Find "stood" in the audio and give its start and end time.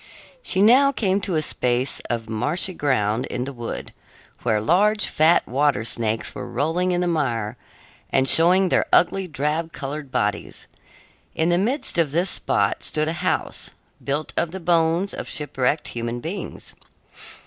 12.83-13.09